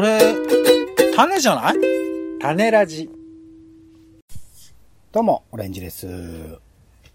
[0.00, 0.18] それ、
[1.14, 1.74] 種じゃない？
[2.40, 3.10] 種ラジ。
[5.12, 6.06] どうも、オレンジです。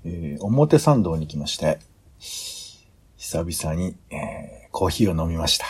[0.06, 1.80] えー表参道に来まして、
[2.20, 5.66] 久々に、えーコーヒーを飲みました。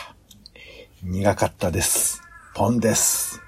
[1.02, 2.20] 苦かったです。
[2.54, 3.40] ポンです。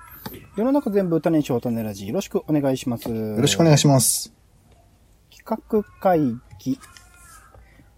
[0.57, 2.09] 世の中全部種にしよう種ラジ。
[2.09, 3.11] よろしくお願いします。
[3.11, 4.33] よろしくお願いします。
[5.31, 6.21] 企画会
[6.59, 6.81] 議。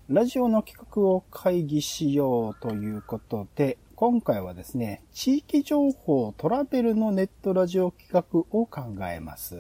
[0.09, 9.57] ラジオの企画を会議しようということで、今回はですね、地域情報トラベルのネットラジオ企画を考えます。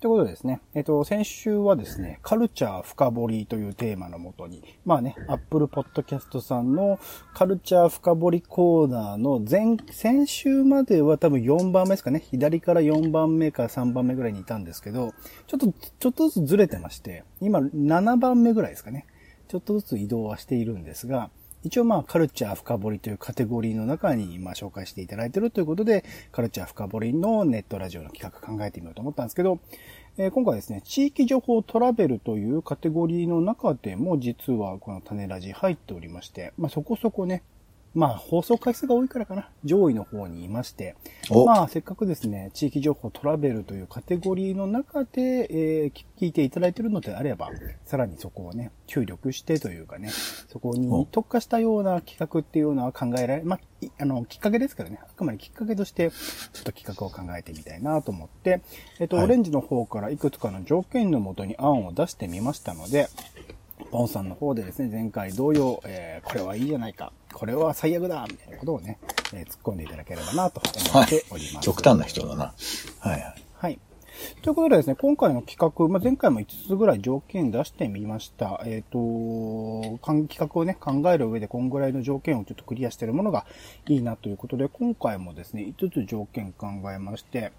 [0.00, 6.98] ということでですね、えっと、先週はですね、カルチャー深掘りというテーマのもとに、まあね、Apple Podcast さんの
[7.32, 15.12] カルチャー深掘りコーナーの前、先週までは多分4番目ですかね、左から4番目か3番目ぐらいにいたんですけど、
[15.46, 19.06] ちょっと、ちょっとずつずれてまして、今7番目ぐらいですかね、
[19.46, 21.30] ちょっとずつ移動はしているんですが、
[21.64, 29.60] 一応まあカルチャー深掘りというカテゴリーの中にまあ紹介していただいてるということで、カルチャー深掘りのネットラジオの企画考えてみようと思ったんですけど、
[30.18, 37.42] えー今回ですね、地域情報トラベルというカテゴリーの中でも実はこの種ラジ入っておりまして、まあそこそこね、
[37.94, 40.96] まあ放送回数が多いからかな、上位の方にいまして、
[41.30, 41.44] お。
[41.44, 47.50] まあせっかくですね、地域情報トラベルというカテゴリーの中で、えー聞いていただいているのであれば、
[47.84, 50.08] さらにそこをね、注力してというかね、
[50.48, 56.16] そこに特化したような企画っていうのは考えられ、まあ、いあの、きっかけですからね、あくまできっかけとして、ちょ
[56.60, 58.62] っと企画を考えてみたいなと思って、
[59.00, 59.24] えっと、はい。
[59.24, 63.08] オレンジの方からいくつかの条件のもとに案を出してみましたので、
[63.92, 68.98] ポンさんの方でですね、前回同様、えーこれはいいじゃないか、これは最悪だ、みたいなことをね、
[69.34, 71.64] えー突っ込んでいただければなと思はっておりいます。。
[71.64, 72.54] 極端な人だな。
[73.00, 73.34] はいはい。
[73.54, 73.78] はい。
[74.40, 78.62] ということでですね、今回の企画、まあ、前回も5つぐらい条件出してみました。
[78.64, 83.44] えっ、と、かん企画をね、考える上でこんぐらいの条件をちょっとクリアしているものが
[83.88, 87.52] いいなということで、今回もですね、5つ条件考えまして、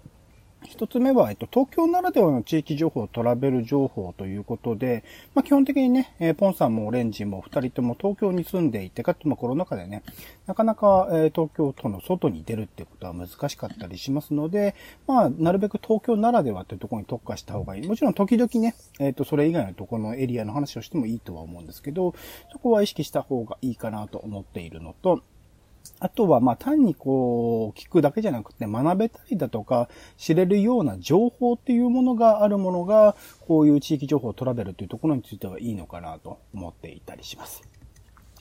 [0.66, 5.04] 一つ目は、えっと、東京ならではの地域情報、トラベル情報ということで、
[5.34, 10.02] まあ、基本的にね、えーポンさんもオレンジも二人とも東京に住んでいて、かつ、まあ、コロナ禍でね、
[10.46, 14.74] なかなか、えー東京都の外に出るってことは難しかったりしますので、
[15.06, 17.86] まあ、なるべく東京ならではってところに特化した方がいい。
[17.86, 22.14] もちろん、時々ね、えっ、と、それ以外のところのエリアの話をしてもいいとは思うんですけど、
[22.52, 25.22] そこは意識した方がいいかなと思っているのと、
[26.00, 37.62] あとは、ま、単にこう、聞くだけじゃなくて、学べたりだとか、知れるような情報っていうものがあるものが、こういう地域情報トラベルというところについてはいいのかなと思っていたりします。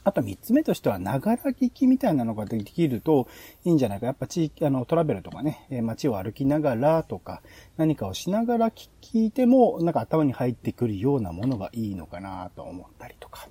[0.06, 3.28] あと三つ目としては、ながら聞きみたいなのができると
[3.64, 4.06] いいんじゃないか。
[4.06, 7.42] やっぱ地域、あの、トラベルとかね、街を歩きながらとか、
[7.78, 13.48] 何かをしながら聞いても、なんか頭に入ってくるようなものがいいのかなと思ったりとか。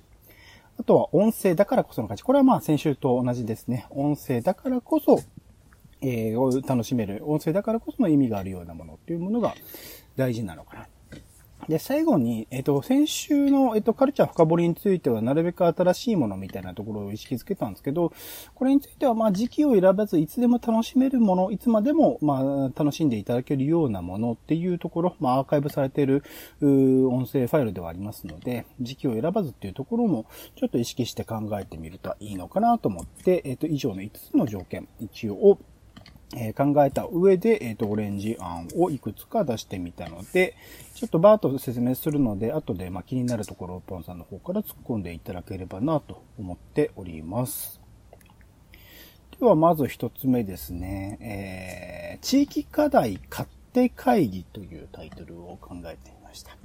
[0.83, 2.23] あとは音声だからこその価値。
[2.23, 3.87] これはまあ先週と同じですね。
[3.89, 5.21] 音声だからこそ、
[6.01, 7.21] えー楽しめる。
[7.25, 9.55] 音声だからこその意味があるようなものっていうものが
[10.17, 10.87] 大事なのかな。
[11.67, 18.11] で、最後に、えっ、と、先週の、えっ、と、カルチャー深掘りについては、なるべく新しいものみたいなところを意識づけたんですけど、
[18.55, 22.43] これについては、まあ、時期を選ばず、いつでも楽しめるもの、いつまでも、まあ、
[22.77, 26.23] 楽しんでいただけるようなものっていうところ、まあ、アーカイブされている、
[26.61, 30.25] う音声ファイルではありますので、時期を選ばずっていうところも、
[30.55, 35.57] ちょっと意識して考えてみるといいのかなと思って、えっ、と、以上の5つの条件、一応、
[36.35, 40.55] え考えた上で、えっ、と、オレンジ案をいくつか出してみたので、
[40.95, 47.79] ちょっとバーッと説明するので、後で、まあ、気になるところをポンさんの方から突っ込んでいただければなと思っております。
[49.39, 51.17] では、まず一つ目ですね。
[51.21, 56.55] えー、地域課題勝手会議というタイトルを考えてみました。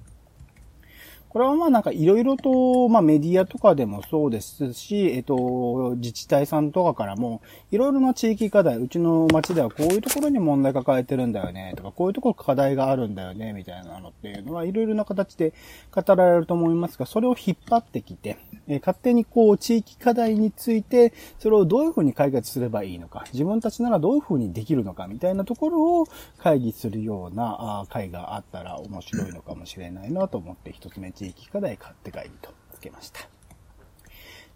[1.31, 15.53] これはまあなんかいろいろと、まあメディアとかでもそうですし、えっと、自治体さんとかからも、いろいろな地域課題、うちの町ではこういうところに問題抱えてるんだよね、とか、こういうところ課題があるんだよね、みたいなのっていうのは、いろいろな形で
[15.93, 26.07] 語られると思いますが、それを引っ張ってきて、え勝手にこう、地域課題について、それをどういうふうに解決すればいいのか、自分たちならどういうふうにできるのか、みたいなところを
[26.39, 33.38] 会議するようなあ会があったら面白いのかもしれないなと思って、一つ目地域課題買って会議とつけました。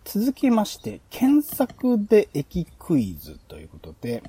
[0.04, 4.22] 続きまして、検索で駅クイズということで、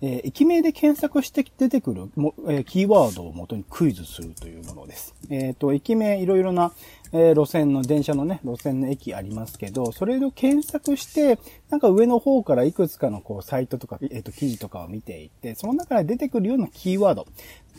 [0.00, 5.14] えー駅名で検索して出てくるも、えーキーワードを元にクイズするというものです。
[5.28, 6.72] えっ、と、駅名いろいろな、
[7.12, 11.38] え路線の、電車のね、路線の駅ありますけど、それを検索して、
[11.70, 17.26] なんか上の方からいくつかのこう、サイトとか、えっ、と、記事とかを見ていって、その中で出てくるようなキーワード、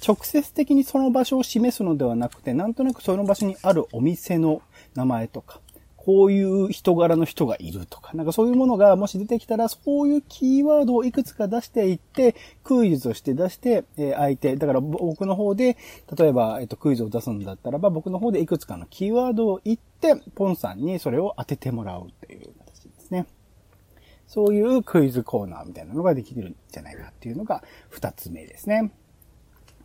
[0.05, 4.61] 直接的にその場所を示すのではなくて、なんとなくその場所にあるお店の
[4.95, 5.61] 名前とか、
[6.09, 15.77] こういう人柄の人がいるとか、なんかそういうものがもし出てきたら、そういうキーワードをいくつか出していって、クイズとして出して、え、相手、だから僕の方で、
[16.17, 23.27] 例えば、えっ、と、クイズを出すんだったらば、僕の方でいくつかのキーワードを言って、ポンさんにそれを当ててもらうっていう形ですね。
[24.25, 28.91] そういうクイズコーナーみたいなのができるんじゃないかっていうのが二つ目ですね。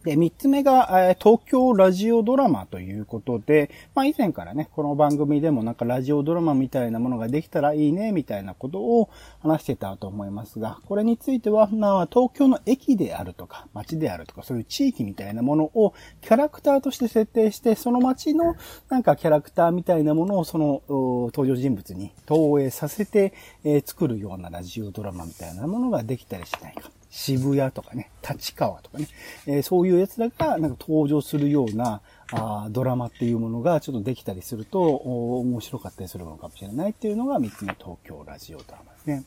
[0.04, 9.08] で、三つ目が、東京ラジオドラマということで、まあ以前からね、この番組でもなんかラジオドラマみたいなものができたらいいね、みたいなことを
[9.40, 18.56] 話してたと思いますが、これについては、まあ東京の駅であるとか、街であるとか、そういう地域みたいなものをキャラクターとして設定して、その街の
[18.90, 23.32] なんかキャラクターみたいなものをその登場人物に投影させて、
[23.64, 26.90] えー、作るようなラジオドラマみたいなものができたりしないか。
[27.16, 29.06] 渋谷とかね、立川とかね、
[29.46, 32.00] えー、そういう奴らがなんか登場するような
[32.32, 39.24] あドラマっていうものがちょっとできたりすると面白かったりするのかもしれないっていうのが3つ目東京ラジオドラマですね。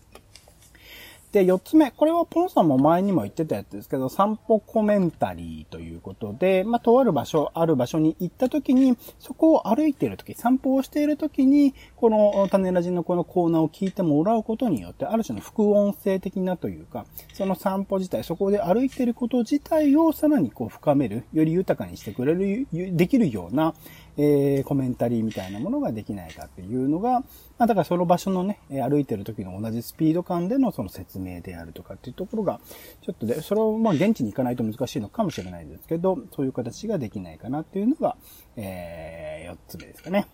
[1.32, 1.92] で、4つ目。
[1.92, 23.74] これはポンさんも前にも言ってたやつですけど、散歩コメンタリーということで、まあ、とある場所、ある場所に行った時に、そこを歩いている時、散歩をしている時に、この種ラジのこのコーナーを聞いてもらうことによって、ある種の副音声的なというか、その散歩自体、そこで歩いてること自体をさらにこう深める、より豊かにしてくれる、できるような、
[24.16, 27.22] えー、コメンタリーみたいなものができないかっていうのが、
[27.58, 32.60] まあだからその場所のね、歩いてる時の同じスピード感でのその説明であるとかっていうところが、
[33.02, 38.18] ちょっとで、それをまあ現地に行かないと難しいのかもしれないですけど、そういう形ができないかなっていうのが、
[38.56, 40.28] えー、4つ目ですかね。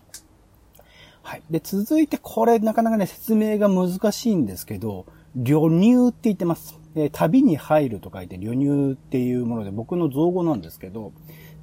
[1.24, 1.42] はい。
[1.50, 6.78] で、続いてこれなかなかね、説明が難しいんですけど、旅入って言ってます。
[6.94, 11.12] え旅に入ると書いて旅入っていうもので僕の造語なんですけど、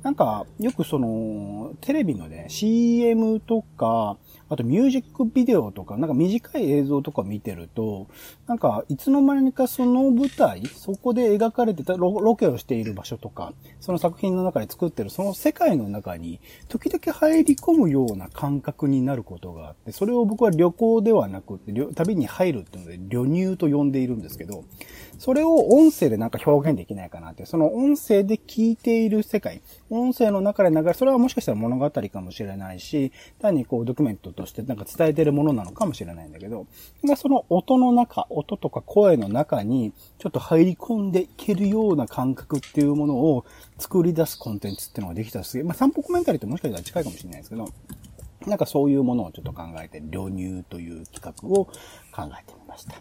[0.02, 4.18] なんか、よくその、テレビのね、CM とか、
[4.52, 8.08] あとミュージックビデオとか、なんか短い映像とか見てると、
[8.48, 24.66] なんか、いつの間にかその舞台、そこで描かれてたロケをしている場所とか、その作品の中で作ってるその世界の中に、時々入り込むような感覚になることがあって、それを僕は旅行ではなくて、旅に入るっていうので、旅入と呼んでいるんですけど、
[25.22, 36.66] それを音声でなんか表現できないかなって、その音声で聞いている世界、音声の中で流れ、それはもしかしたら物語かもしれないし、単にこうドキュメントとしてなんか伝えてるものなのかもしれないんだけど、
[37.18, 43.46] その音の中、音とか声の中にちょっと入り込んでいけるような感覚っていうものを
[43.78, 47.70] 作り出すコンテンツっていうのができたらすげえ、まあ散歩コメンタリーってもしかしたら近いかもしれないですけど、
[48.48, 51.72] なんかそういうものをちょっと考えて、流入という企画を考
[52.42, 52.96] えてみました。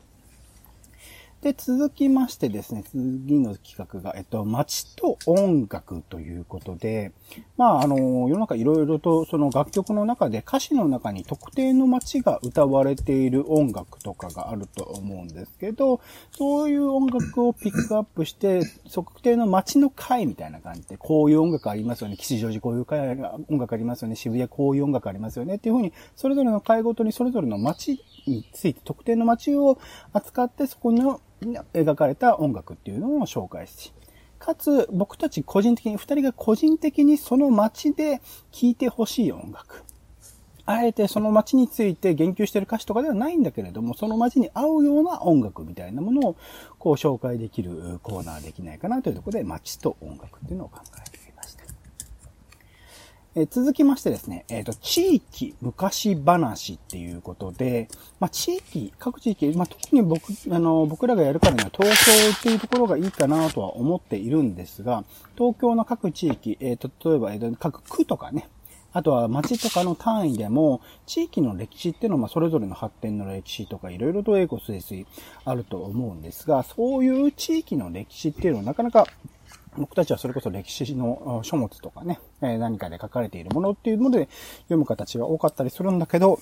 [1.43, 7.13] で、続きましてですね、次の企画が、えっと、街と音楽ということで、
[7.57, 7.97] まあ、あの、
[8.29, 16.03] 世の中いろいろとその楽曲の中で歌詞の中に特定の街が歌われている音楽とかがあると思うんですけど、
[16.33, 18.61] そういう音楽をピックアップして、
[18.93, 29.79] 特定の街の会みたいな感じで、こういう音楽ありますよね、吉祥寺こういう会音楽ありますよね、渋谷こういう音楽ありますよね、っていうふうに、それぞれの会ごとにそれぞれの街について、特定の街を
[30.13, 33.93] 扱って、そこの描かれた音楽っていうのを紹介し、
[34.39, 38.21] かつ僕たち個人的に、二人が個人的にその街で
[38.51, 39.85] 聴いてほしい音楽。
[40.67, 46.37] あえてその街について言及してる歌詞とかではないんだけれども、その街に合うような音楽みたいなものを
[46.79, 51.19] こう紹介できるコーナーできないかなというところで街と音楽っていうのを考えて
[53.37, 65.05] え続きましてですね、えっ、ー、と、地域昔話っていうことで、まあ、地域、各地域、まあ、特に僕、あの、僕らがやるからには東京っていうところがいいかなとは思っているんですが、
[65.39, 68.49] 東京の各地域、えっ、ー、と、例えば、えー、各区とかね、
[68.93, 75.06] あとは町とかの単位でも、地域の歴史っていうのは、まそれぞれの発展の歴史とか、いろいろと英語推推
[75.44, 79.06] あると思うんですが、そういう地域の歴史っていうのはなかなか
[79.77, 84.29] 僕たちはそれこそ歴史の書物とかね、何かで書かれているものっていうので
[84.65, 86.41] 読む形が多かったりするんだけど、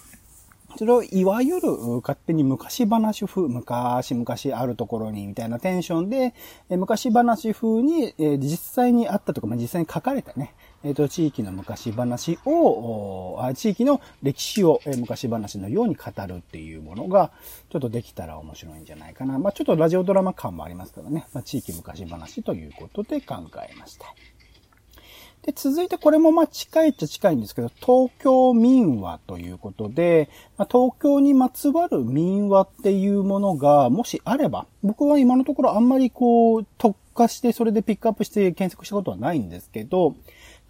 [0.77, 1.71] それをいわゆる
[2.03, 6.35] 勝手に昔話風、昔々あるところにみたいなテンションで、
[6.69, 10.55] 昔話風に実際にあったとか、まあ、実際に書かれたね、
[10.85, 17.33] えっ、ー、と、地域の昔話を、地域の歴史を、え昔話のように語るっていうものが、
[17.71, 19.39] ちょっとできたら面白いんじゃないかな。
[19.39, 21.27] まあ、ちょっとラジオドラマ感もありますからね。
[21.33, 24.07] まあ、地域昔話ということで考えました。
[25.43, 40.15] で、続いてこれもまあ近いっちゃ近いんですけど、東京民話ということで、まあ、東京にまつわる民話っていうものが、もしあれば、僕は今のところあんまりこう、特化して、それでピックアップして検索したことはないんですけど、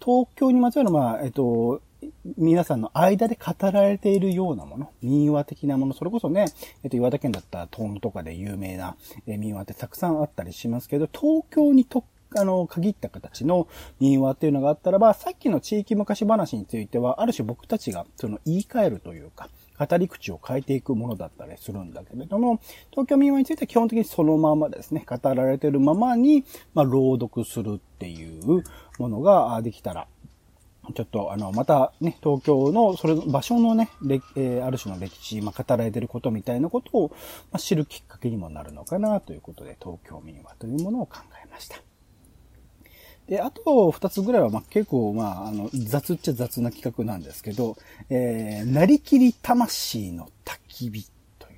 [0.03, 1.81] 東京にまつわる、まあ、えっと、
[2.37, 6.45] 皆さんの間で語られているようなもの、民話的なもの、それこそね、
[6.83, 8.95] えっと、岩手県だったらトンとかで有名な、
[9.27, 12.03] え民話ってたくさんあったりしますけど、東京にと
[12.35, 13.67] あの、限った形の
[13.99, 19.49] 民話っていうのがあったらば、さっきの地域昔話については、ある種僕たちがその言い換えるというか、
[19.79, 22.59] 語り口を変えていくものだったりするんだけれども、
[22.91, 26.43] 東京民話については基本的にそのままですね、語られているままに、
[26.73, 28.63] まあ、朗読するっていう
[28.97, 30.07] ものができたら、
[30.93, 33.89] ちょっと、あの、またね、東京の、それ、場所のね、
[34.35, 37.09] えー、ある種の歴史、まあ、語られてることみたいなことを、
[37.51, 41.88] まあ、知るきっかけにもなるのかな、ということで、東京民話というものを考えました。
[43.29, 47.77] で、あと二つぐらいは、まあ、結構、まあ、あの、雑っちゃ雑な企画なんですけど、
[48.09, 51.07] えー、なりきり魂の焚き火
[51.37, 51.57] という。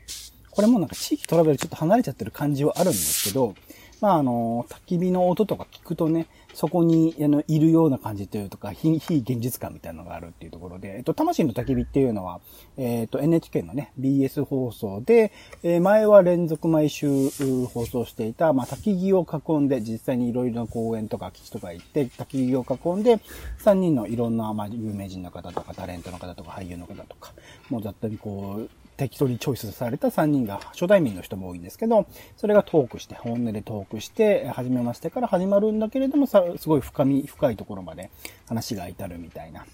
[0.51, 3.55] これもなんか地域トラベルちょっと離れちゃってる感じはあるんですけど、
[4.01, 12.41] まあ、あの、焚き火の音とか聞くとね、そこに、あの、いるような感じというとか、非、非現実感みたいなのがあるっていうところで、えっと、魂の焚き火っていうのは、
[12.77, 15.31] えっと、NHK のね、BS 放送で、
[15.61, 17.29] えー、前は連続毎週
[17.67, 23.19] 放送していた、まあ、焚き木を囲んで、実際にいろいろな公園とか基地とか行って、焚き木を囲んで、
[23.63, 27.33] 3人のいろんな、まあ、有名人の方とか、タレントの方とか、俳優の方とか、
[27.69, 32.05] もうざっとにこう、適当にチョイスされた3人が初対面の人も多いんですけど、
[32.37, 38.09] それがトークして、本音でトークして、始めましてから始まるんだけれども、さすごい深み、深いところまで
[38.47, 39.65] 話が至るみたいな、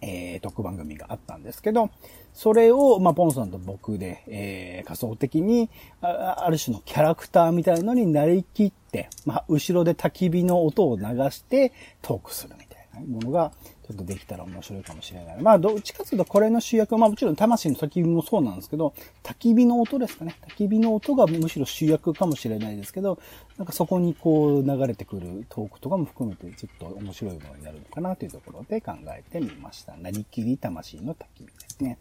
[0.00, 1.90] えー、特番組があったんですけど、
[2.34, 12.71] それを、まあ、ポンさんと僕で、えー、仮想的にあ、ある種のキャラクターみたいのになりきって、まあ、後ろで焚き火の音を流してトークするみたいな。
[13.00, 13.52] ものが、
[13.86, 15.42] ちょっとできたら面白いかもしれない。
[15.42, 20.36] まあ、どっちかというとこれの主役は、まあもちろん魂の焚き火もそうなんですけど、焚き火の音ですかね。
[20.48, 23.18] 焚き火の音がむしろ主役かもしれないですけど、
[23.58, 29.96] なんかそこにこう流れてくるトークとかも含めてちょっと面白いものになるのかなというところで考えてみました。
[29.96, 31.98] なりきり魂の焚き火ですね。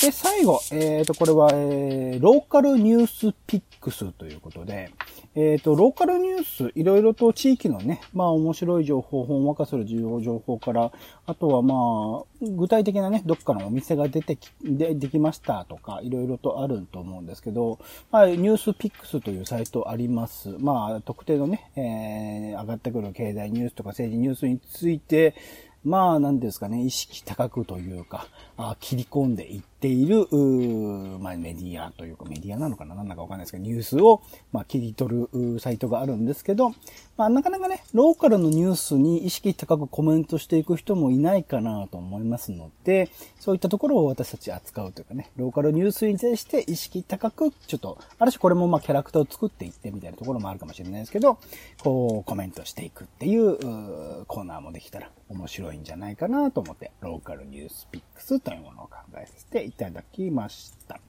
[0.00, 4.90] で、最後、えっ、ー、と、これは、えー、ローカルニュースピックスということで、
[5.34, 10.90] えっ、ー、と、ローカルニュース、いろいろと地域のね、まあ面白い情報、ほんわかする重要情報から、
[11.26, 17.78] あとはまあ、具体的なね、どっかのお店が出てき、で、できましたとか、いろいろとあると思うんですけど、
[18.10, 20.48] まあ、ニュースピックスというサイトあります。
[20.58, 25.34] まあ、特定のね、えー、上がってくる経済ニュースとか政治ニュースについて、
[25.84, 28.26] まあ、なんですかね、意識高くというか、
[28.56, 30.28] あ切り込んでいっている、
[31.18, 32.94] まあ、メディアというか、メディアなのかな？
[32.94, 34.22] なんだかわかんないですけど、ニュースを、
[34.52, 36.70] まあ、切り取るサイトがあるんですけど、
[37.16, 51.38] まあ、なかなかね、ローカルのニュースに意識高くコメントしていく人もいないかなと思いますので、そういったところを私たち扱うというかね、ローカルニュースに対して意識高く、ちょっと、ある種これもまあ、キャラクターを作っていってみたいなところもあるかもしれないですけど、
[51.82, 53.56] こう、コメントしていくっていう
[54.26, 61.00] コーナーもできたら面白いんじゃないかなと思って、ローカルニュースピックスというものを考えさせていただきました。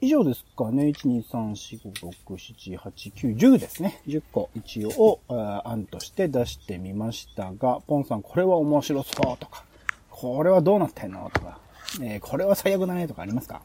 [0.00, 0.84] 以上ですかね。
[0.84, 4.00] 1、2、3、4、5、6、7、8、9、10ですね。
[4.06, 5.18] 10個一応
[5.64, 9.64] 案として出してみましたが、ポンさんこれは面白そうとか、
[10.08, 11.58] これはどうなってんのとか、
[12.00, 13.60] えー、これは最悪だねとかありますか？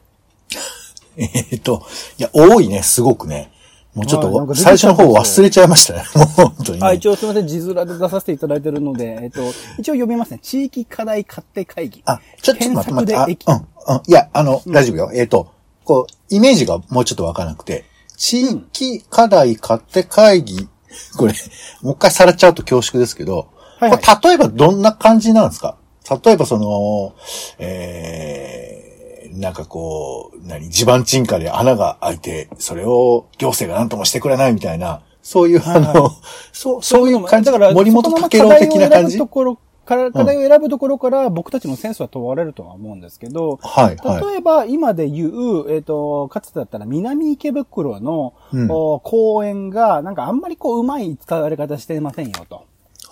[1.16, 1.86] えっと、
[2.18, 3.52] いや、多いね、すごくね。
[3.94, 6.04] もうちょっと、最初の方忘れちゃいましたね。
[6.16, 6.86] もう本当に、ね。
[6.86, 9.40] あ、一応すみません、字面で出させていただいてるので、えっと、
[9.78, 10.40] 一応読みますね。
[10.42, 12.02] 地域課題勝手会議。
[12.06, 13.44] あ、ちょっと待って待って。
[13.46, 14.02] あ、うん、うん。
[14.06, 15.10] いや、あの、うん、大丈夫よ。
[15.14, 15.48] えっ、ー、と、
[15.84, 17.84] こう、イメージがもうちょっとわからなくて、
[18.16, 20.68] 地域課題勝手会議、
[21.16, 21.34] これ、
[21.82, 23.48] もう一回さらっちゃうと恐縮ですけど、
[23.80, 25.76] はいはい、例えばどんな感じなんですか？
[26.24, 27.14] 例えばその、
[27.58, 28.93] えー、
[29.34, 36.10] なんかこう、何、地盤沈下で穴が開いて、それを行政が何ともしてくれないみたいな、そういう、あの、
[36.52, 37.50] そう、そういう感じ。
[37.50, 39.18] だから、森本武郎的な感じ？
[39.18, 52.64] ところから、課題を選ぶところから僕たちのセンスは問われるとは思うんですけど、はい、はい、例えば今で言う、えっ、ー、と、かつてだったら南池袋の、うん、公園が、なんかあんまりこう、うまい使われ方してませんよと。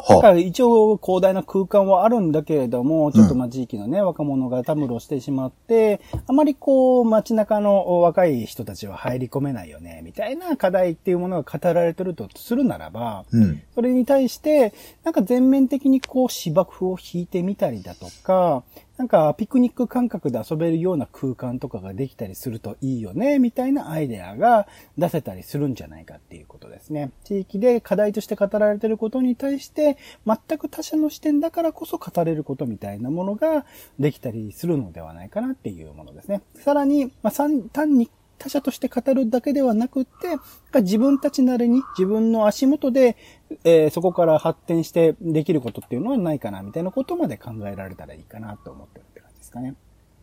[0.08, 14.72] だから一応広大な空間はあるんだけれども、ちょっとまあ地域のね、うん、若者がたむろしてしまって、あまりこう街中の若い人たちは入り込めないよね、みたいな課題っていうものが語られてるとするならば、うん、それに対して、
[15.04, 18.62] なんか全面的にこう芝生を引いてみたりだとか、
[19.02, 27.10] なんかピクニック感覚で遊べるような空間とかができたりするといいよね、みたいなアイデアが出せたりするんじゃないかっていうことですね。
[27.24, 33.66] 地域で課題として語られてることに対して、全く他者の視点だからこそ語れることみたいなものが
[33.98, 36.40] できたりするのではないかなっていうものですね。
[36.54, 43.16] さらに、まあ、単に他者として語るだけではなくって、自分たちなりに自分の足元で、
[43.64, 49.74] えーそこから発展してできることっていうのはないかな、みたいなことまで考えられたらいいかなと思ってるって感じですかね。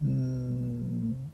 [0.04, 1.32] うーん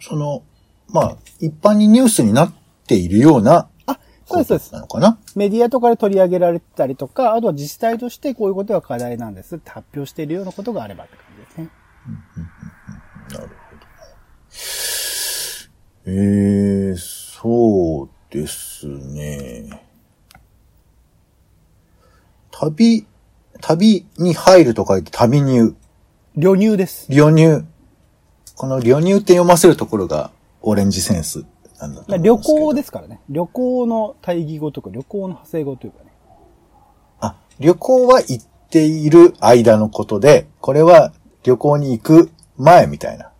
[0.00, 0.42] その、
[0.88, 2.54] まあ、一般にニュースになっ
[2.86, 4.80] ているようなあ、そうです、そうですな。
[4.80, 5.18] のかな？
[5.36, 11.70] メディアとかで取り上げられてたりとか、あとは自治体としてこういうことが課題なんですって発表しているようなことがあればって感じですね。
[13.30, 13.58] なるほど。
[16.10, 19.82] ええそうですね。
[22.60, 23.06] 旅、
[23.60, 25.76] 旅に入ると書いて旅入。
[26.34, 27.06] 旅入です。
[27.08, 27.64] 旅入。
[28.56, 31.44] この旅入って読ませるところがオレンジセンス
[31.78, 32.36] なんだと旅。
[32.36, 33.20] 行ですからね。
[33.28, 36.10] 旅行の対義語とか旅行の派生語というかね。
[37.20, 41.12] あ、旅行は行っている間のことで、これは
[41.44, 43.30] 旅行に行く前みたいな。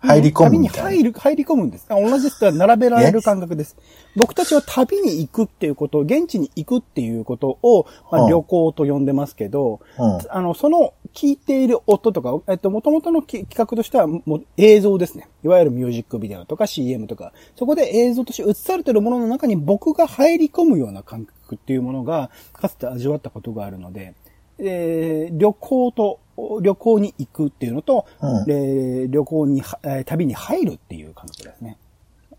[0.00, 0.90] 入り込む旅にみたいな。
[0.90, 1.86] 入る、入り込むんです。
[1.88, 2.52] あ同じです。
[2.52, 3.76] 並べられる感覚です。
[4.16, 15.28] 僕たちは旅に行くっていうこと、現地に行くっていうことを、まあ、はあ旅行と呼んでますけど、うんあの、その聞いている音とか、えっと、元々のき企画としては、もう映像ですね。
[15.44, 24.14] いわゆるミュージックビデオとか CM とか、そこで映像として映されているものの中に僕が入り込むような感覚っていうものが、かつて味わったことがあるので、
[24.58, 26.20] えー旅行と、
[26.62, 31.78] 旅行に行くっていうのと、うんえー旅行には、えー旅に入るっていう感覚ですね。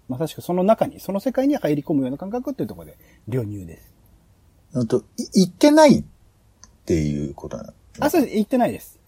[0.08, 3.94] まさしくその中に、その世界に入り込むような感覚っていうところで、旅入です。
[4.74, 6.03] うんと、い行ってないっ
[6.86, 7.74] ていうことなの？
[8.00, 8.36] あ、そうです。
[8.38, 9.00] 行ってないです。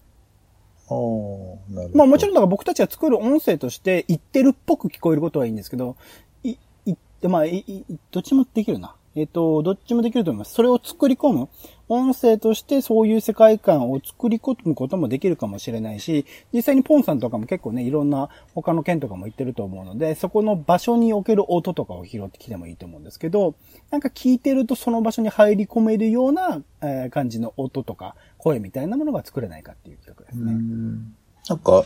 [0.88, 1.98] ああ、なるほど。
[1.98, 5.96] まあもちろんだから僕たちが作る音声として言ってるっぽく聞こえることはいいんですけど、
[6.44, 6.56] い、
[6.86, 8.94] いって、まあ、い、い、どっちもできるな。
[9.14, 10.54] えっ、と、どっちもできると思います。
[10.54, 11.48] それを作り込む。
[11.88, 23.54] 音声としてそういう世界観を作り込むこともできるかもしれないし、実際にポンさんとかも結構ね、いろんな他の県とかも行ってると思うので、そこの場所における音とかを拾ってきてもいいと思うんですけど、
[23.90, 30.52] なんか聞いてるとその場所に入り込めるような、えー感じの音とか声みたいなものが作れないかっていう企画ですね。
[30.52, 31.14] うん
[31.48, 31.84] なんか、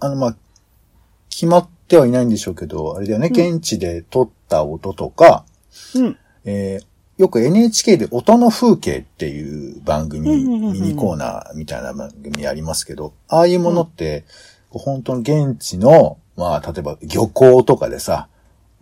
[0.00, 0.36] あの、まあ、
[1.30, 5.44] 決まってはいないんでしょうけど、あれだよね、現地で撮った音とか、
[5.94, 6.18] うん。
[6.46, 14.26] えーよく NHK で音の風景っていう番組、ミニコーナーみたいな番組ありますけど、ああいうものって、
[14.68, 18.28] こう本当の現地の、まあ、例えば漁港とかでさ、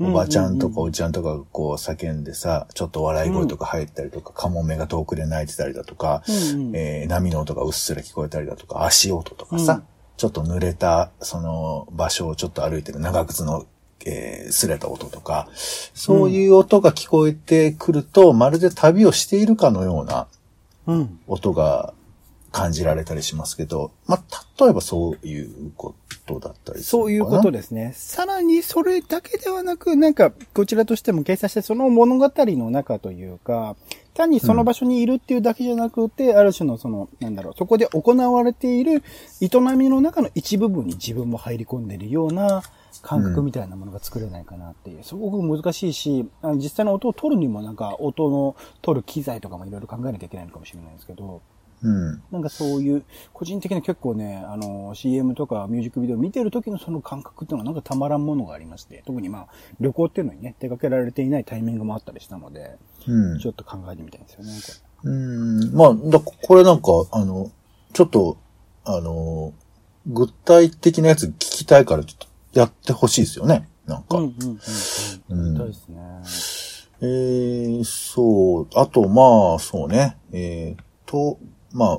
[0.01, 6.77] おばちゃんとかおじちゃんとかがこう叫んでさ、ちょっと笑い声とか入ったりとか、カモメが遠くで鳴いてたりだとか、うんうん。
[6.77, 9.83] えー波の音がうっすら聞こえたりだとか、足音とかさ、うん。
[10.17, 13.67] ちょっと濡れた、その場所をちょっと歩いてる長靴の、
[14.05, 20.27] えー、擦れた音とか、そういう音が聞こえてくると、まるで旅をしているかのような。
[21.27, 21.95] 音が
[22.53, 27.93] 感じられたりしますけど、まあ、例えばそういうことだったりするそういうことですね。
[27.97, 33.75] さらにそれだけではなく、なんか、こちらとしても掲載して、その物語の中というか、
[34.15, 39.03] 単にその場所にいるっていうだけじゃなくて、ある種のその、なんだろう、そこで行われている
[39.41, 42.63] 営みの中の一部分に自分も入り込んでいるような
[43.03, 51.43] 感覚みたいなものが作れないかなっていう、すごく難しいし、あの実際の音を取るにもなんか音の取る機材とかもいろいろ考えなきゃいけないのかもしれないですけど、
[51.85, 52.23] うん。
[52.31, 59.49] なんかそういう、個人的に結構ね、あの、CM とかミュージックビデオ見てる時のその感覚っていうのはなんかたまらんものがありまして、特にまあ、
[59.81, 62.77] 旅行っていうのにね、出かけられていないタイミングもあったりしたので、
[63.07, 65.75] うんちょっと考えてみたいんですよね、こうん。
[65.75, 67.51] まあ、だこれなんか、あの、
[67.93, 68.39] ちょっと、
[68.85, 69.53] あの、
[70.07, 73.69] 具体的なやつ聞きたいから、ちょっとやってほしいですよね。
[73.87, 74.19] なんか。
[74.19, 74.25] れ。
[74.25, 74.59] うん、うん、
[75.29, 75.49] うん。
[75.49, 75.99] うんそうですね。
[77.01, 78.69] えー、そう。
[78.75, 80.17] あと、まあ、そうね。
[80.33, 81.39] えー、と、
[81.73, 81.99] まあ、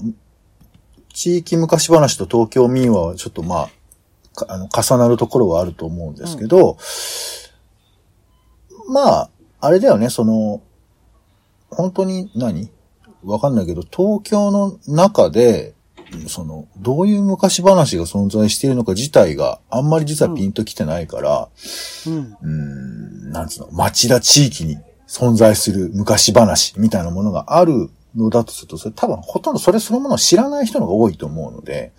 [1.14, 3.70] 地域昔話と東京民話はちょっとまあ、
[4.36, 6.78] かあの、重なるところはあると思うんですけど、
[8.90, 9.30] まあ、
[9.62, 10.62] あれだよね、その、
[11.70, 12.70] 本当に何？
[13.24, 15.74] わかんないけど、東京の中で、
[16.28, 21.50] その、どういう昔話が存在しているのか自体があんまり実はピンと来てないから、
[22.08, 22.38] うん。
[22.42, 31.94] うん、なんつうの、町田地域に存在する昔話みたいなものがあるのだとすると、それ多分ほとんどそれそのものを知らない人のが多いと思うので、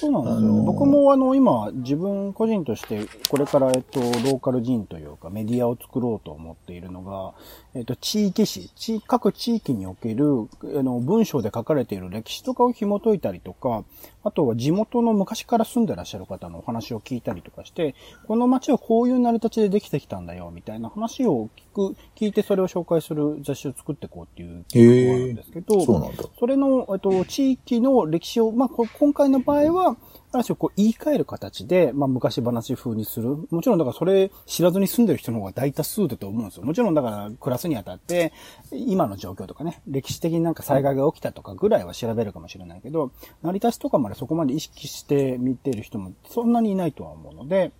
[0.00, 0.46] そうなんですよね。
[0.48, 7.34] あのー僕もあの、今、自分個人として、これから、えっと、ローカル人というか、メディアを作ろうと思っているのが、
[7.74, 13.84] えっと、地域史、地各地域における、あの、文章で書かれている歴史とかを紐解いたりとか、
[14.22, 17.94] あとは地元の昔から住んでらっしゃる方のお話を聞いたりとかして、
[18.26, 26.24] この街はこういう成り立ちでできてきたんだよ、みたいな話を聞く、聞いてそれを紹介する雑誌を作っていこうっていうのがあるんですけど、そうなんだ。
[26.38, 29.96] それの、えっと、地域の歴史を、まあ、こ今回の場合は、
[30.32, 33.36] ある種こう言い換える形で、まあ昔話風にする。
[33.50, 36.64] もちろんだからそれ知らずに住んでる人の方が大多数だと思うんですよ。
[36.64, 38.32] もちろんだから暮らすにあたって、
[38.70, 43.10] 今の状況とかね、歴史的になんか災害が起きたとかぐらいは調べるかもしれないけど、
[43.42, 47.72] 成り立ちとかまでそこまで意識して見てる人もそんなにいないとは思うので、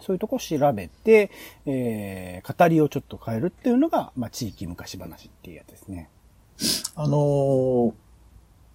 [0.00, 1.30] そういうとこ調べて、
[1.66, 6.10] えー、語りをちょっと変えるっていうのが、まあ地域昔話っていうやつですね。
[6.94, 7.92] あのー、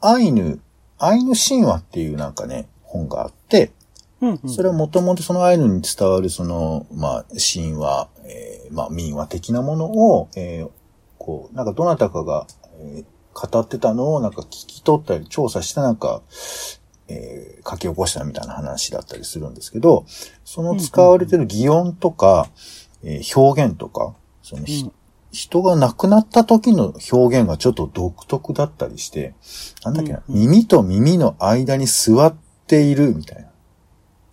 [0.02, 0.60] アイヌ、
[0.98, 3.72] アイヌ神話っていうなんかね、本があって、
[4.48, 10.70] それはもともとそのアイヌに伝わるその、まあ、神話、えー、まあ、民話的なものを、えー、
[11.18, 12.46] こう、なんかどなたかが、
[12.82, 16.22] えー、語ってたのをなんか聞き取ったり調査してなんか、
[17.08, 20.06] えー、書き起こしたみたいな話だったりするんですけど、
[20.44, 22.50] その使われてる擬音とか、
[23.04, 24.92] えー、表現とか、その、うん、
[25.32, 29.34] 人が亡くなった時の表現がちょっと独特だったりして、
[29.86, 32.49] なんだっけな、うんうん、耳と耳の間に座って
[32.84, 33.50] いるみたいな。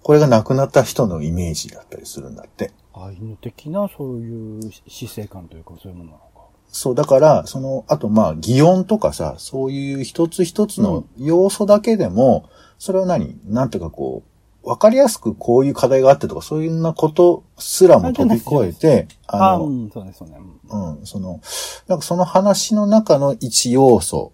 [0.03, 2.73] これが亡くなった人のイメージだったりするんだって。
[2.95, 6.25] アイヌ的なそういう死生観というかそういうものなのか。
[6.69, 13.39] そう、だから、その、あとまあ、擬音とかさ、そういう一つ一つの要素だけでも、うん、それは何？
[13.47, 14.23] なんていうかこ
[14.63, 20.39] う、わかりやすくこういう課題があってとか、そういうなことすらも飛び越えて、あの、うん、そうですね。
[20.69, 21.41] うん、その、
[21.87, 24.33] なんかその話の中の一要素、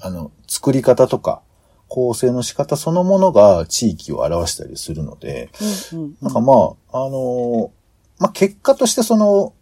[0.00, 1.42] あの、作り方とか、
[1.88, 5.50] 構成の仕方そのものが地域を表したりするので、
[5.92, 6.52] うんうん、なんかま
[6.92, 7.72] あ、あの、
[8.18, 9.54] まあ結果としてその、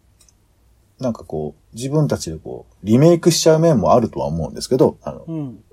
[0.99, 5.65] なんかこう、自分たちでこう、リメイクしちゃう面もあるとは思うんですけど、あの、うん、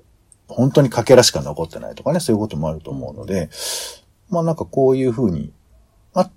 [0.47, 3.49] 本当にかけらしか残ってないとかね、そういうこともあると思うので、
[4.29, 5.51] まあなんかこういうふうに、
[6.13, 6.31] まあ、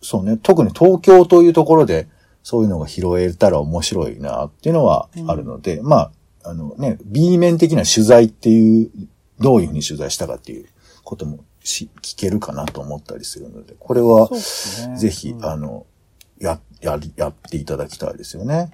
[0.00, 2.08] そうね、特に東京というところで
[2.42, 6.12] そういうのが拾えたら面白いなっていうのはあるので、うん、まあ、
[6.44, 8.90] あのね、B 面的な取材っていう、
[9.38, 10.66] どういうふうに取材したかっていう
[11.04, 14.28] こともし聞けるかなと思ったりするので、これは、
[14.96, 15.86] ぜひ、うん、あの、
[16.38, 18.70] や、やり、やっていただきたいですよね。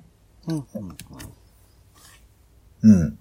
[0.46, 0.66] うん。
[2.82, 3.18] うん。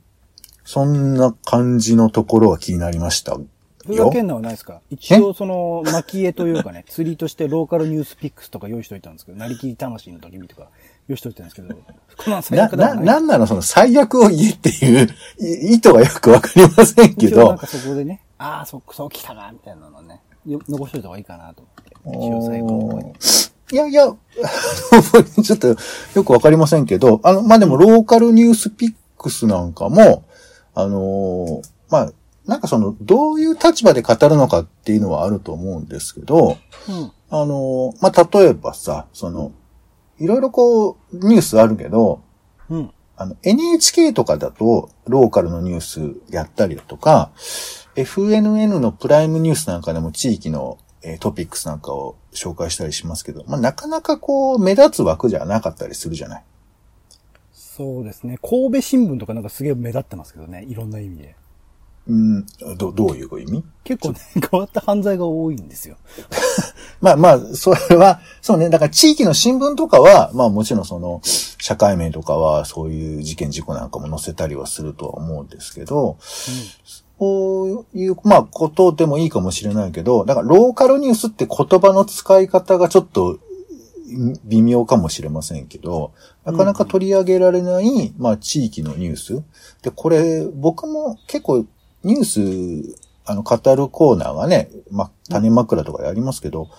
[0.64, 3.38] そんな感じのところが気になりました
[3.86, 4.82] ふざけんのはないですか？
[4.90, 10.70] 一応その、巻絵というかね、釣りとしてローカルニュースピックスとか用意しといたんですけど、なりきり魂の時見とか
[11.08, 11.76] 用意しといたんですけど、
[12.18, 15.08] この最悪だな、な、なんなのその最悪を言えっていう
[15.40, 17.50] 意図がよくわかりませんけど。
[17.50, 21.96] なんかそこでね、ああ、そ、そう来たな、みたいなのね、残しといた方がいいかなと思って。
[22.18, 23.14] 一応最後の方に。
[23.72, 24.06] いやいや、
[25.44, 25.76] ちょっと
[26.14, 30.24] よくわかりませんけど、あの、まあ、でもローカルニュースピックスなんかも、
[30.76, 32.12] あのー、まあ、
[32.46, 39.52] なんかその、どういう立場で語るのかっていうのはあると思うんですけど、うん、あの、まあ、例えばさ、その、
[40.20, 40.96] いろいろこう、
[41.28, 42.22] ニュースあるけど、
[42.70, 47.32] うん、あの、NHK とかだと、ローカルのニュースやったりだとか、
[47.96, 56.44] FNN のプライムニュースなんかでも地域の、えトピックスなんかを紹介したりしますけど、まあ、なかなかこう、目立つ枠じゃなかったりするじゃない？
[57.54, 58.38] そうですね。
[58.42, 60.64] 神戸新聞とかなんかすげえ目立ってますけどね。
[60.68, 61.36] いろんな意味で。
[62.08, 62.46] うん、
[62.78, 63.64] ど、どういう意味？
[63.84, 64.20] 結構ね、
[64.52, 65.98] 変わった犯罪が多いんですよ。
[67.02, 76.16] まあまあ、それは、そうね、だから地域の新聞とかは、まあもちろんその、社会面とかはそういう事件事故なんかも載せたりはするとは思うんですけど、うん、
[77.20, 83.40] そういう、まあことでもいいかもしれないけど、だからローカルニュースって言葉の使い方がちょっと
[84.44, 86.12] 微妙かもしれませんけど、
[86.44, 89.44] なかなか取り上げられない、まあ地域のニュース。
[89.82, 91.66] で、これ、僕も結構
[92.06, 96.70] ニュース、あの、語るコーナーがね、ま、種枕とかやりますけど、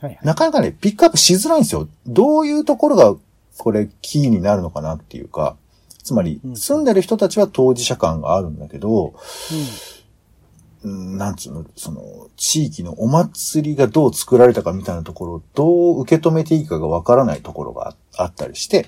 [0.00, 1.86] はいはい、なかなかね、ピックアップしづらいんですよ。
[2.06, 3.14] どういうところが、
[3.58, 5.56] これ、キーになるのかなっていうか、
[6.02, 9.12] つまり、住んでる人たちは当事者感があるんだけど、
[10.82, 18.86] うん、なんつうの、その、地域のお祭りがどう作られたかみたいなところをどう受け止めていいかがわからないところがあったりして、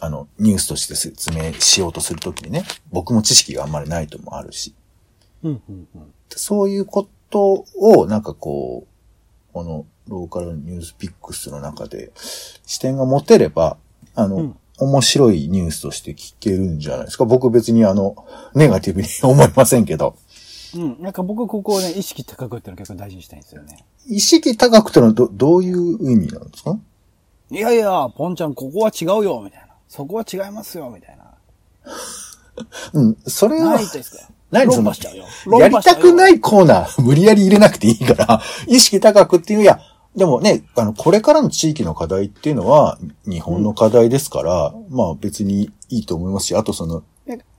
[0.00, 4.74] あの、ニュースとして説明しようとするときにね、僕も知識があんまりないともあるし。
[5.42, 12.12] うんうんうん、そういうことを、なんかこう、このローカルニュースピックスの中で
[12.64, 13.76] 視点が持てれば、
[14.14, 17.24] あの、うん、面白いニュースとして聞けるんじゃないですか。
[17.24, 18.16] 僕別にあの、
[18.54, 20.16] ネガティブに思いませんけど。
[20.74, 20.96] うん。
[21.00, 23.84] なんか僕ここをね、意識高くっていうの結構大事にしたいんですよね。
[24.08, 26.78] 意識高くってのはど、どういう意味なんですか？
[27.50, 29.71] いやいや、ポンちゃんここは違うよ、みたいな。
[29.94, 31.24] そこは違いますよ、みたいな。
[32.94, 33.74] うん、それは。
[33.74, 34.22] ないですか？
[34.50, 34.90] 何その、
[35.60, 39.80] やりたくないコーナー、無理やり入れなくていいから、 意識高くっていう、いや、
[40.16, 47.02] でもね、あの、これからの地域の課題っていうのは、日本の課題ですから、うん、まあ別にいいと思いますし、あとその、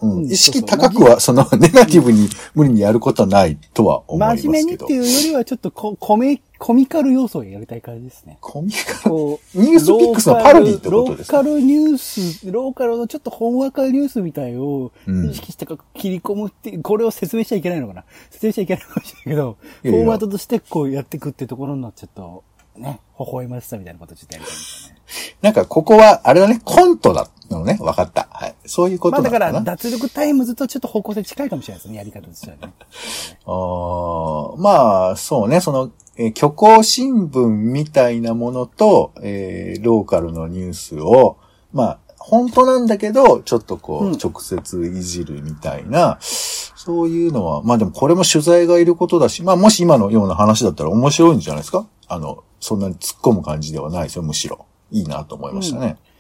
[0.02, 4.54] うん、意識高くは、その、 ネガティブに無理にやることはないとは思いますけど。
[4.54, 8.38] 真面目にっていうよりは、ちょっとこコミ、コミカル要素をやりたい感じですね。
[8.41, 9.15] コミカル？
[9.56, 11.38] ニュースピックスのパロディってことですか？
[11.38, 18.04] ローカルニュース、ローカルのちょっとほんわかニュースみたいを意識して切り込むって、これを説明しちゃいけないのかな？
[18.32, 22.43] 説明しちゃいけないかもしれないけど、フォーマットとしてこうやっていくってところのちょっと、
[22.78, 25.02] ね、微笑ましさみたいなことちょっとやりたいんですよね。
[25.41, 27.78] なんか、ここは、あれだね、コントだのね。
[27.82, 28.30] わかった。
[28.63, 28.69] はい。
[28.69, 29.39] そういうことなのかな？
[29.39, 32.73] まあだから、脱力タイムズとちょっと方向性近いかもしれないですね、やり方としてはね。
[33.45, 41.38] あまあ、そうね、その、えー、虚構新聞みたいなものと、えー、ローカルのニュースを、
[41.73, 51.86] まあ、本当なんだけど、ちょっとこう、直接いじるみたいな、そういうのは、まあでもこれも取材がいることだし、まあもし今のような話だったら面白いんじゃないですか？
[52.08, 54.65] あの、そんなに突っ込む感じではないですよ、むしろ。
[54.91, 55.97] いいなと思いましたね。
[56.08, 56.12] うん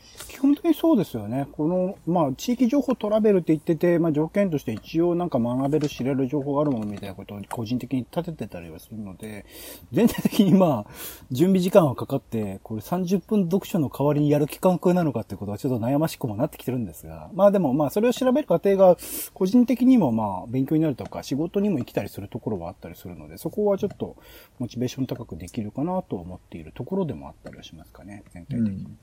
[0.43, 1.47] 本当にそうですよね。
[1.53, 9.45] この、まあ、地域情報トラベルって言ってて、まあ、条件として一応なんか学べる、知れる情報があるものみたいなことを個人的に立ててたりはするので、
[9.93, 10.91] 全体的にまあ、
[11.31, 18.97] 準備時間はかかって、これ30分読書の代わりにやる期間空なのかってことはちょっと悩ましくもなってきてるんですが、まあでもまあ、それを調べる過程が、
[19.33, 24.17] 個人的にもまあ、勉強になるとか、仕事にも生きたりするところはあったりするので、そこはちょっと、
[24.59, 28.67] モチベーション高くできるかなと思っているところでもあったりはしますかね、全体的に。
[28.67, 28.97] うん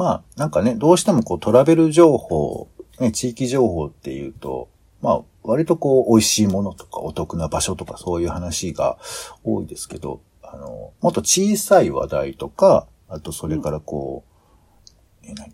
[0.00, 2.68] まあ、なんかね、どうしてもこうトラベル情報、
[3.00, 4.70] ね、地域情報っていうと、
[5.02, 8.96] まあ、割とこう、美味しいものとかお得な場所とかそういう話が
[9.44, 14.29] 多いですけど、あの、もっと小さい話題とか、あとそれからこう、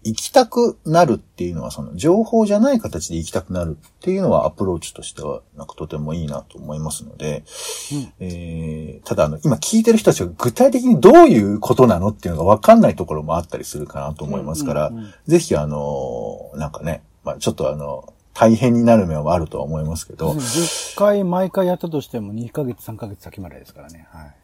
[0.04, 7.44] 行きたくなるっていうのは、その情報じゃない形で行きたくなるっていうのはアプローチとしては、なんかとてもいいなと思いますので、
[7.92, 14.92] うん、えー、ただあの、今聞いてる人たちが具体的にどういうことなのっていうのがわかんないところもあったりするかなと思いますから、
[15.26, 20.32] ぜひあの、なんかね、まあちょっとあの、大変になる面はあるとは思いますけど。
[20.32, 24.06] 10回毎回やったとしても2ヶ月3ヶ月先までですからね。
[24.10, 24.34] はい。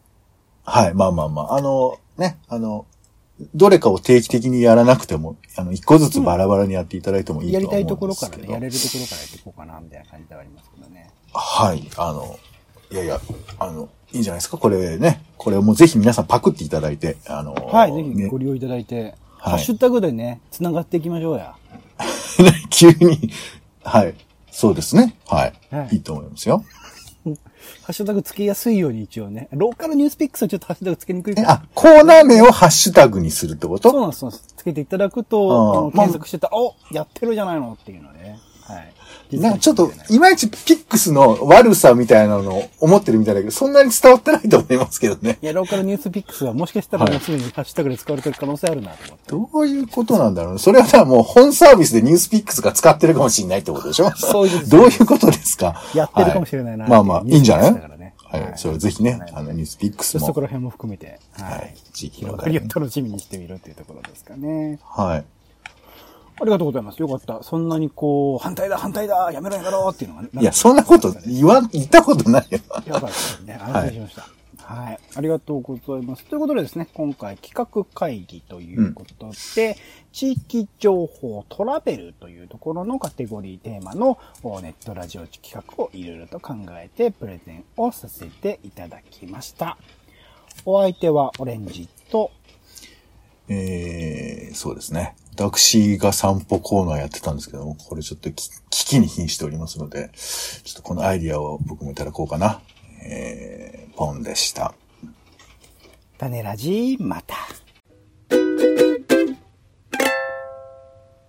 [0.64, 1.57] はい、まあまあまあ。
[1.57, 2.87] あの、ね、あの、
[3.55, 11.11] どれかを定期的にやらなくても、あの、一個ずつバラバラにやっていただいてもいいと思うんですけど、うん、やりたいところからね、やれるところからやっていこうかな、みたいな感じではありますけどね。
[11.33, 12.38] はい、あの、
[12.90, 13.21] いやいや、
[13.59, 15.23] あの、いいんじゃないですかこれね。
[15.38, 21.57] これをもうぜひ皆さんパクっていただいて、あのはい、ぜひご利用いただいて、はい、ハッシュタグでね、繋がっていきましょうや。
[22.71, 23.31] 急に、
[23.83, 24.14] はい。
[24.51, 25.16] そうですね。
[25.27, 25.53] はい。
[25.75, 26.64] はい、いいと思いますよ。
[27.83, 29.48] ハッシュタグつけやすいように一応ね。
[29.53, 31.51] ローカルニュースピックスはちょっとハッシュタグつけにくいから。
[31.53, 33.90] あ、コーナー名をハッシュタグにするってこと？
[33.90, 34.55] そうなんです。
[34.57, 38.38] つけていただくと、あの検索してたら、おやってるじゃないのっていうのね。
[38.62, 38.92] はい。
[39.40, 45.38] なんかちょっと、いまいちピックスの悪さみたいなのを思ってるみたいだけど、そんなに伝わってないと思いますけどね。
[45.42, 49.57] いや、ローカルニュースピックスはもしかしたらもうすでにハッシュタグで使われてる可能性あるなと思って。
[49.57, 55.83] どういうことなんだろうそれはさ、もう本サービスでニュースピックスが使ってるかもしれないってことでしょそういうどういうことですか？
[55.95, 57.73] やってるかもしれないな、はい、まあまあ、いいんじゃない？
[58.33, 58.53] はい。
[58.57, 60.27] それぜひね、あの、ニュースピックスも。
[60.27, 61.75] そこら辺も含めて、はい。
[61.92, 64.79] 広がりを楽しみにしてみるっていうところですかね。
[64.83, 65.25] はい。
[66.42, 67.00] ありがとうございます。
[67.00, 67.40] よかった。
[67.44, 72.59] そんなにこう、反対だ、反対だ、やめろやめろっていうのが、ね、いや、そんなこと言わ、言ったことないよ。
[72.59, 73.55] よかったですね。
[73.55, 74.22] 安心しました。
[74.57, 74.98] はい、はい。
[75.14, 76.24] ありがとうございます。
[76.24, 79.74] ということでですね、今回企画会議ということで、うん、
[80.12, 84.18] 地域情報トラベルというところのカテゴリーテーマの
[84.62, 89.78] ネットラジオ企画をいろいろと考えてプレゼンをさせていただきました。
[90.64, 92.33] お相手はオレンジと、
[93.53, 95.15] えー、そうですね。
[95.35, 102.61] 私が散歩コーナーやってたんですけども、これちょっと危機に瀕しておりますので、ちょっとこのアイディアを僕もいただこうかな。
[103.03, 104.75] えー、ポンでした。
[106.19, 107.37] 種ラジまた。